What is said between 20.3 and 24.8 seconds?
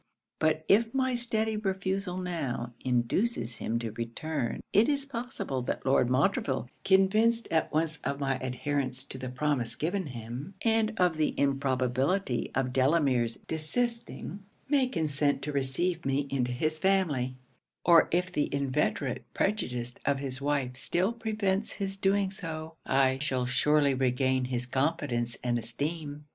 wife still prevents his doing so, I shall surely regain his